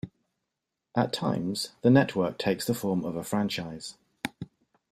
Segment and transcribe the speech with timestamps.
[0.97, 3.99] At times, the network takes the form of a franchise.